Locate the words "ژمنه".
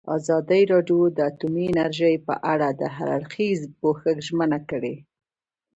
4.27-4.59